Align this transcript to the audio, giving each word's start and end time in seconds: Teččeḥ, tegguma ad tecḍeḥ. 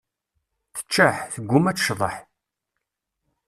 Teččeḥ, 0.75 1.17
tegguma 1.33 1.67
ad 1.71 1.77
tecḍeḥ. 1.77 2.15